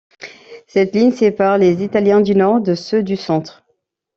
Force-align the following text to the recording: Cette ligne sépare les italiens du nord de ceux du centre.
Cette 0.65 0.95
ligne 0.95 1.11
sépare 1.11 1.59
les 1.59 1.83
italiens 1.83 2.21
du 2.21 2.33
nord 2.33 2.59
de 2.59 2.73
ceux 2.73 3.03
du 3.03 3.15
centre. 3.15 3.63